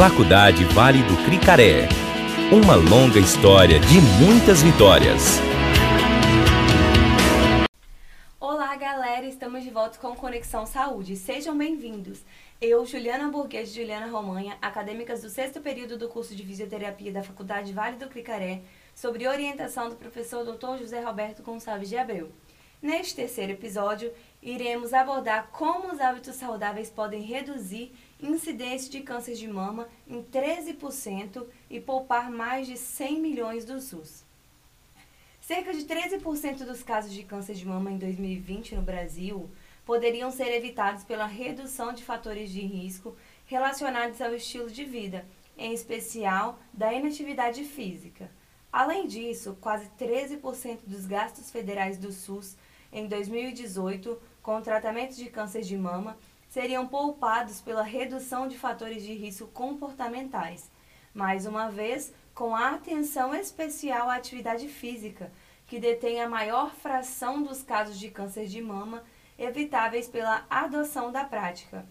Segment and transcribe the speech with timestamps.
[0.00, 1.86] Faculdade Vale do Cricaré.
[2.50, 5.38] Uma longa história de muitas vitórias.
[8.40, 9.26] Olá, galera!
[9.26, 11.16] Estamos de volta com Conexão Saúde.
[11.16, 12.24] Sejam bem-vindos.
[12.62, 17.22] Eu, Juliana Burguês e Juliana Romanha, acadêmicas do sexto período do curso de Fisioterapia da
[17.22, 18.62] Faculdade Vale do Cricaré,
[18.94, 20.78] sobre orientação do professor Dr.
[20.78, 22.32] José Roberto Gonçalves de Abreu.
[22.80, 24.10] Neste terceiro episódio,
[24.42, 27.92] iremos abordar como os hábitos saudáveis podem reduzir
[28.22, 34.24] incidência de câncer de mama em 13% e poupar mais de 100 milhões do SUS.
[35.40, 39.50] Cerca de 13% dos casos de câncer de mama em 2020 no Brasil
[39.84, 43.16] poderiam ser evitados pela redução de fatores de risco
[43.46, 45.26] relacionados ao estilo de vida,
[45.58, 48.30] em especial da inatividade física.
[48.72, 52.56] Além disso, quase 13% dos gastos federais do SUS
[52.92, 56.16] em 2018 com tratamento de câncer de mama
[56.50, 60.68] seriam poupados pela redução de fatores de risco comportamentais,
[61.14, 65.32] mais uma vez com a atenção especial à atividade física,
[65.66, 69.04] que detém a maior fração dos casos de câncer de mama
[69.38, 71.86] evitáveis pela adoção da prática.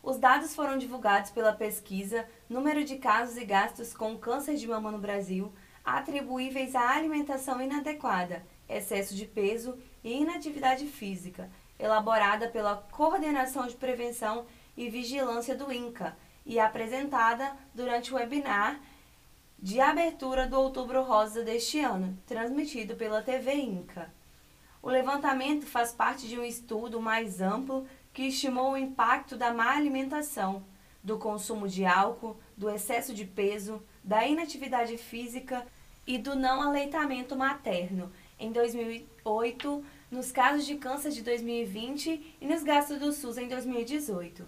[0.00, 4.90] Os dados foram divulgados pela pesquisa Número de casos e gastos com câncer de mama
[4.90, 5.52] no Brasil,
[5.84, 11.50] atribuíveis à alimentação inadequada, excesso de peso e inatividade física,
[11.82, 16.16] elaborada pela Coordenação de Prevenção e Vigilância do INCA
[16.46, 18.80] e apresentada durante o webinar
[19.58, 24.12] de abertura do Outubro Rosa deste ano, transmitido pela TV INCA.
[24.80, 29.74] O levantamento faz parte de um estudo mais amplo que estimou o impacto da má
[29.74, 30.64] alimentação,
[31.02, 35.66] do consumo de álcool, do excesso de peso, da inatividade física
[36.06, 42.62] e do não aleitamento materno em 2008, nos casos de câncer de 2020 e nos
[42.62, 44.46] gastos do SUS em 2018.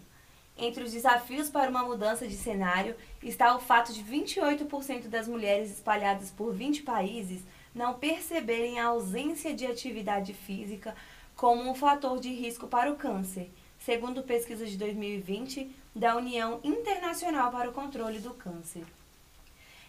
[0.58, 5.72] Entre os desafios para uma mudança de cenário está o fato de 28% das mulheres
[5.72, 7.42] espalhadas por 20 países
[7.74, 10.94] não perceberem a ausência de atividade física
[11.34, 17.50] como um fator de risco para o câncer, segundo pesquisa de 2020 da União Internacional
[17.50, 18.84] para o Controle do Câncer.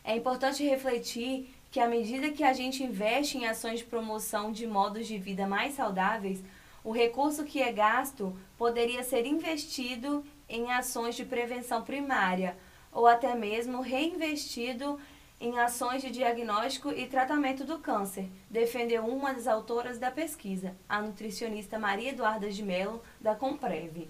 [0.05, 4.67] É importante refletir que à medida que a gente investe em ações de promoção de
[4.67, 6.43] modos de vida mais saudáveis,
[6.83, 12.55] o recurso que é gasto poderia ser investido em ações de prevenção primária
[12.93, 14.99] ou até mesmo reinvestido
[15.41, 21.01] em ações de diagnóstico e tratamento do câncer, defendeu uma das autoras da pesquisa, a
[21.01, 24.07] nutricionista Maria Eduarda de Mello, da Comprev.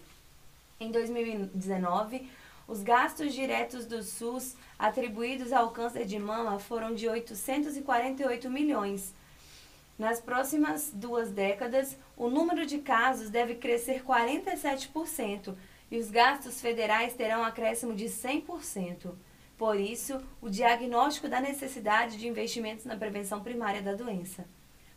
[0.77, 2.29] Em 2019,
[2.67, 9.13] os gastos diretos do SUS atribuídos ao câncer de mama foram de 848 milhões.
[9.97, 15.55] Nas próximas duas décadas, o número de casos deve crescer 47%
[15.89, 19.13] e os gastos federais terão um acréscimo de 100%.
[19.57, 24.45] Por isso, o diagnóstico da necessidade de investimentos na prevenção primária da doença.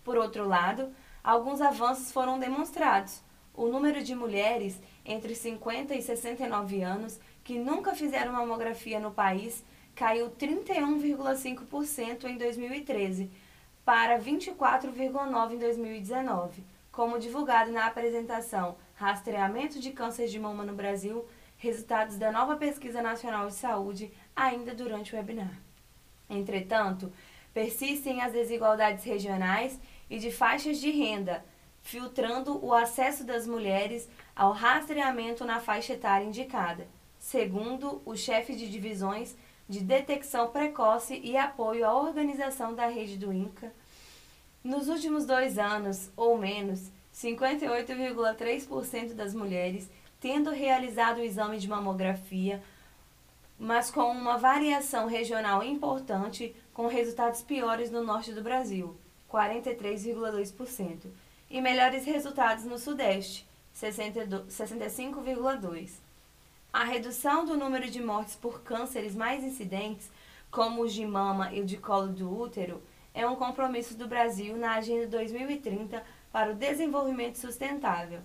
[0.02, 0.92] Por outro lado,
[1.22, 3.22] alguns avanços foram demonstrados.
[3.58, 9.64] O número de mulheres entre 50 e 69 anos que nunca fizeram mamografia no país
[9.96, 13.28] caiu 31,5% em 2013
[13.84, 21.26] para 24,9% em 2019, como divulgado na apresentação Rastreamento de Câncer de Mama no Brasil,
[21.56, 25.58] resultados da nova Pesquisa Nacional de Saúde, ainda durante o webinar.
[26.30, 27.12] Entretanto,
[27.52, 31.44] persistem as desigualdades regionais e de faixas de renda,
[31.82, 36.86] filtrando o acesso das mulheres ao rastreamento na faixa etária indicada
[37.18, 39.36] segundo o chefe de divisões
[39.68, 43.70] de detecção precoce e apoio à organização da rede do INCA.
[44.64, 49.90] Nos últimos dois anos, ou menos, 58,3% das mulheres
[50.20, 52.60] tendo realizado o exame de mamografia,
[53.58, 58.96] mas com uma variação regional importante, com resultados piores no norte do Brasil,
[59.30, 61.06] 43,2%,
[61.50, 63.44] e melhores resultados no sudeste,
[63.74, 65.90] 65,2%.
[66.72, 70.10] A redução do número de mortes por cânceres mais incidentes,
[70.50, 72.82] como os de mama e o de colo do útero,
[73.14, 78.20] é um compromisso do Brasil na Agenda 2030 para o Desenvolvimento Sustentável.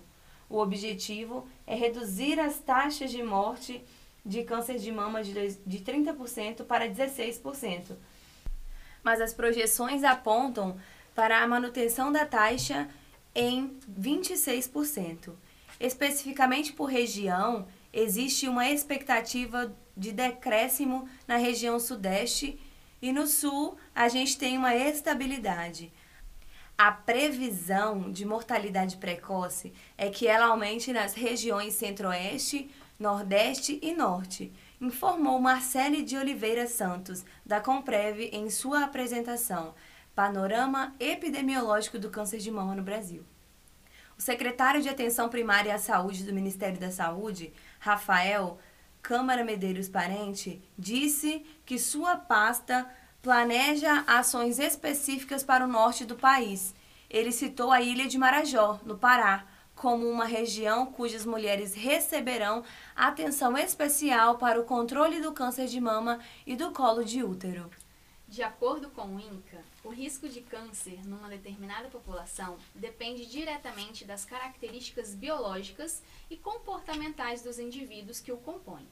[0.48, 3.82] O objetivo é reduzir as taxas de morte
[4.24, 7.96] de câncer de mama de 30% para 16%.
[9.02, 10.78] Mas as projeções apontam
[11.14, 12.88] para a manutenção da taxa
[13.34, 15.32] em 26%.
[15.80, 22.58] Especificamente por região, existe uma expectativa de decréscimo na região sudeste
[23.02, 25.92] e no sul a gente tem uma estabilidade.
[26.76, 34.52] A previsão de mortalidade precoce é que ela aumente nas regiões centro-oeste, Nordeste e Norte,
[34.80, 39.74] informou Marcele de Oliveira Santos, da Comprev, em sua apresentação
[40.14, 43.24] Panorama Epidemiológico do Câncer de Mama no Brasil.
[44.16, 48.56] O secretário de Atenção Primária à Saúde do Ministério da Saúde, Rafael
[49.02, 52.88] Câmara Medeiros Parente, disse que sua pasta
[53.20, 56.76] planeja ações específicas para o norte do país.
[57.10, 59.44] Ele citou a ilha de Marajó, no Pará,
[59.74, 62.62] como uma região cujas mulheres receberão
[62.94, 67.68] atenção especial para o controle do câncer de mama e do colo de útero.
[68.34, 74.24] De acordo com o INCA, o risco de câncer numa determinada população depende diretamente das
[74.24, 78.88] características biológicas e comportamentais dos indivíduos que o compõem,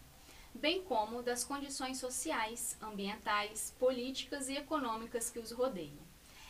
[0.54, 6.06] bem como das condições sociais, ambientais, políticas e econômicas que os rodeiam.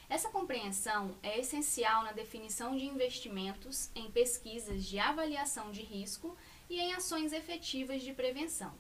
[0.07, 6.37] Essa compreensão é essencial na definição de investimentos em pesquisas de avaliação de risco
[6.69, 8.75] e em ações efetivas de prevenção.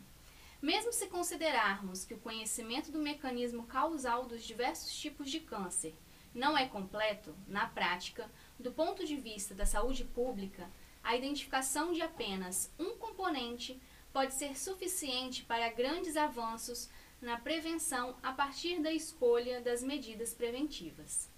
[0.63, 5.93] Mesmo se considerarmos que o conhecimento do mecanismo causal dos diversos tipos de câncer
[6.33, 8.31] não é completo, na prática,
[8.61, 10.71] do ponto de vista da saúde pública,
[11.03, 13.83] a identificação de apenas um componente
[14.13, 16.89] pode ser suficiente para grandes avanços
[17.21, 21.29] na prevenção a partir da escolha das medidas preventivas.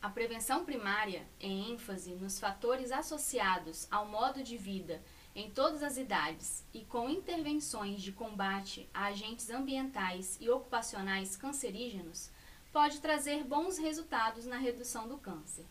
[0.00, 5.02] A prevenção primária, em ênfase nos fatores associados ao modo de vida
[5.34, 12.30] em todas as idades e com intervenções de combate a agentes ambientais e ocupacionais cancerígenos,
[12.72, 15.66] pode trazer bons resultados na redução do câncer.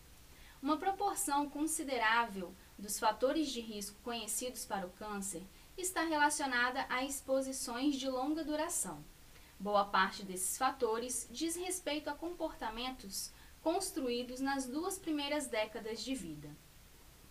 [0.62, 5.44] Uma proporção considerável dos fatores de risco conhecidos para o câncer
[5.78, 9.04] está relacionada a exposições de longa duração.
[9.60, 13.31] Boa parte desses fatores diz respeito a comportamentos
[13.62, 16.50] construídos nas duas primeiras décadas de vida,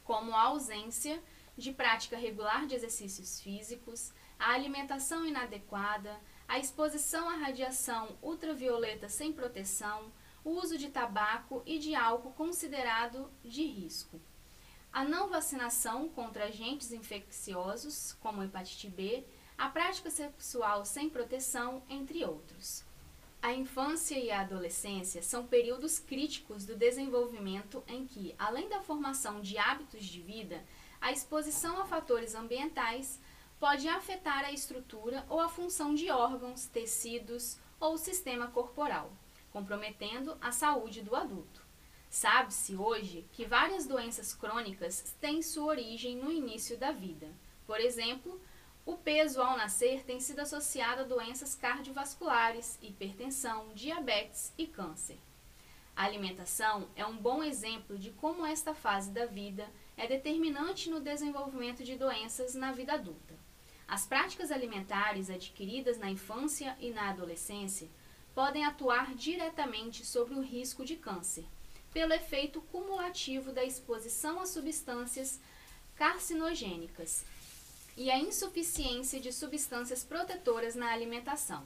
[0.05, 1.23] como a ausência
[1.57, 6.19] de prática regular de exercícios físicos, a alimentação inadequada,
[6.49, 10.13] a exposição à radiação ultravioleta sem proteção,
[10.45, 14.21] o uso de tabaco e de álcool considerado de risco
[14.93, 19.25] a não vacinação contra agentes infecciosos, como hepatite B,
[19.57, 22.85] a prática sexual sem proteção, entre outros.
[23.43, 29.41] A infância e a adolescência são períodos críticos do desenvolvimento em que, além da formação
[29.41, 30.63] de hábitos de vida,
[31.01, 33.19] a exposição a fatores ambientais
[33.59, 39.11] pode afetar a estrutura ou a função de órgãos, tecidos ou sistema corporal,
[39.53, 41.63] comprometendo a saúde do adulto.
[42.11, 47.29] Sabe-se hoje que várias doenças crônicas têm sua origem no início da vida.
[47.67, 48.41] Por exemplo,
[48.85, 55.19] o peso ao nascer tem sido associado a doenças cardiovasculares, hipertensão, diabetes e câncer.
[55.95, 61.01] A alimentação é um bom exemplo de como esta fase da vida é determinante no
[61.01, 63.35] desenvolvimento de doenças na vida adulta.
[63.87, 67.89] As práticas alimentares adquiridas na infância e na adolescência
[68.35, 71.45] podem atuar diretamente sobre o risco de câncer
[71.93, 75.41] pelo efeito cumulativo da exposição a substâncias
[75.97, 77.25] carcinogênicas
[77.97, 81.65] e a insuficiência de substâncias protetoras na alimentação.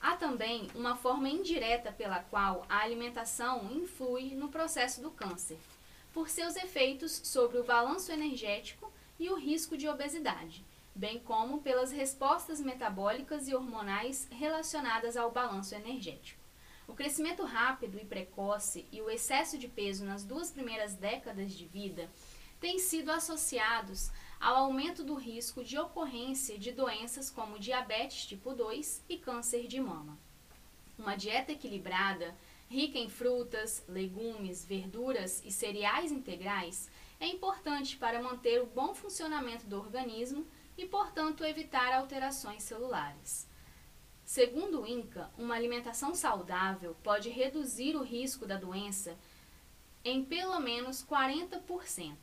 [0.00, 5.58] Há também uma forma indireta pela qual a alimentação influi no processo do câncer,
[6.14, 10.64] por seus efeitos sobre o balanço energético e o risco de obesidade,
[10.94, 16.40] bem como pelas respostas metabólicas e hormonais relacionadas ao balanço energético.
[16.86, 21.66] O crescimento rápido e precoce e o excesso de peso nas duas primeiras décadas de
[21.66, 22.08] vida
[22.60, 29.02] têm sido associados ao aumento do risco de ocorrência de doenças como diabetes tipo 2
[29.08, 30.16] e câncer de mama.
[30.96, 32.36] Uma dieta equilibrada,
[32.74, 36.90] rica em frutas, legumes, verduras e cereais integrais
[37.20, 40.44] é importante para manter o bom funcionamento do organismo
[40.76, 43.46] e, portanto, evitar alterações celulares.
[44.24, 49.16] Segundo o INCA, uma alimentação saudável pode reduzir o risco da doença
[50.04, 52.16] em pelo menos 40%.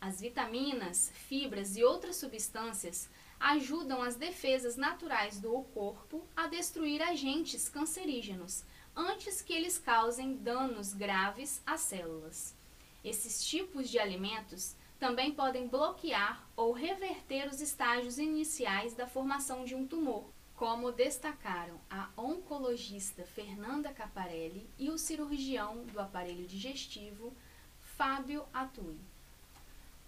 [0.00, 7.68] As vitaminas, fibras e outras substâncias ajudam as defesas naturais do corpo a destruir agentes
[7.68, 8.64] cancerígenos
[8.96, 12.54] antes que eles causem danos graves às células.
[13.04, 19.74] Esses tipos de alimentos também podem bloquear ou reverter os estágios iniciais da formação de
[19.74, 27.34] um tumor, como destacaram a oncologista Fernanda Caparelli e o cirurgião do aparelho digestivo
[27.80, 29.00] Fábio Atui.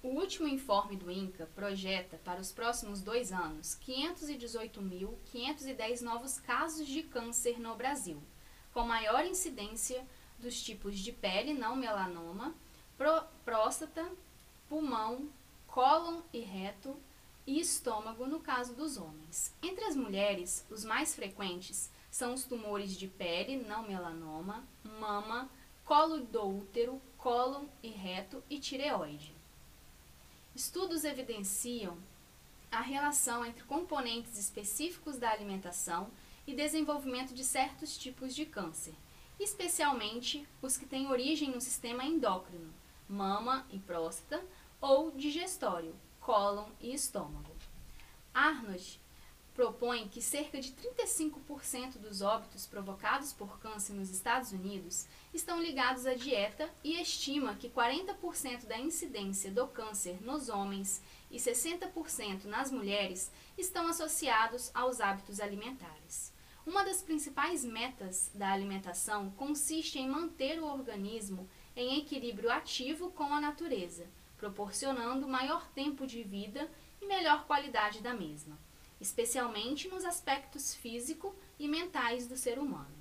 [0.01, 7.03] O último informe do INCA projeta para os próximos dois anos 518.510 novos casos de
[7.03, 8.23] câncer no Brasil,
[8.75, 10.05] com maior incidência
[10.39, 12.53] dos tipos de pele não melanoma,
[13.45, 14.05] próstata,
[14.69, 15.29] pulmão,
[15.69, 16.95] cólon e reto,
[17.47, 19.55] e estômago no caso dos homens.
[19.63, 25.49] Entre as mulheres, os mais frequentes são os tumores de pele, não melanoma, mama,
[25.85, 29.35] colo do útero, cólon e reto e tireoide.
[30.55, 31.99] Estudos evidenciam
[32.73, 36.11] a relação entre componentes específicos da alimentação
[36.47, 38.95] e desenvolvimento de certos tipos de câncer,
[39.39, 42.73] especialmente os que têm origem no sistema endócrino,
[43.09, 44.45] mama e próstata,
[44.81, 47.55] ou digestório, cólon e estômago.
[48.33, 49.01] Arnold
[49.55, 56.07] propõe que cerca de 35% dos óbitos provocados por câncer nos Estados Unidos estão ligados
[56.07, 62.73] à dieta e estima que 40% da incidência do câncer nos homens e 60% nas
[62.73, 66.34] mulheres estão associados aos hábitos alimentares.
[66.67, 73.33] Uma das principais metas da alimentação consiste em manter o organismo em equilíbrio ativo com
[73.35, 74.07] a natureza
[74.45, 78.59] proporcionando maior tempo de vida e melhor qualidade da mesma,
[79.01, 82.95] especialmente nos aspectos físico e mentais do ser humano.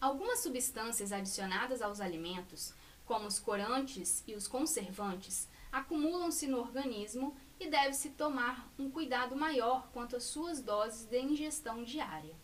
[0.00, 2.72] Algumas substâncias adicionadas aos alimentos,
[3.04, 9.88] como os corantes e os conservantes, acumulam-se no organismo e deve-se tomar um cuidado maior
[9.92, 12.34] quanto às suas doses de ingestão diária.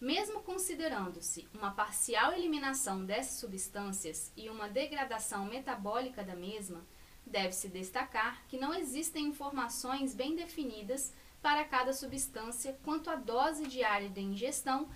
[0.00, 6.82] Mesmo considerando-se uma parcial eliminação dessas substâncias e uma degradação metabólica da mesma,
[7.30, 14.08] Deve-se destacar que não existem informações bem definidas para cada substância quanto à dose diária
[14.08, 14.88] de ingestão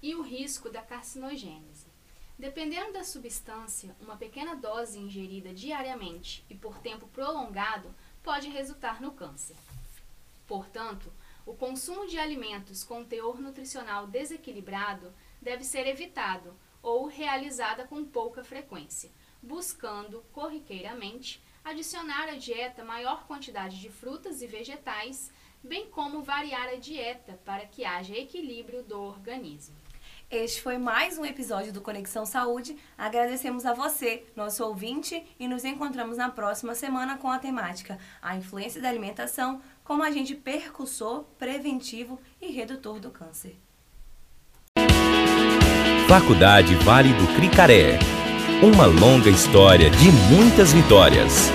[0.00, 1.86] e o risco da carcinogênese.
[2.38, 9.10] Dependendo da substância, uma pequena dose ingerida diariamente e por tempo prolongado pode resultar no
[9.10, 9.56] câncer.
[10.46, 11.12] Portanto,
[11.50, 18.44] o consumo de alimentos com teor nutricional desequilibrado deve ser evitado ou realizada com pouca
[18.44, 19.10] frequência,
[19.42, 26.76] buscando corriqueiramente adicionar à dieta maior quantidade de frutas e vegetais, bem como variar a
[26.76, 29.74] dieta para que haja equilíbrio do organismo.
[30.30, 32.76] Este foi mais um episódio do Conexão Saúde.
[32.96, 38.36] Agradecemos a você, nosso ouvinte, e nos encontramos na próxima semana com a temática A
[38.36, 43.56] influência da alimentação como agente percussor, preventivo e redutor do câncer.
[46.08, 47.98] Faculdade Vale do Cricaré.
[48.62, 51.50] Uma longa história de muitas vitórias.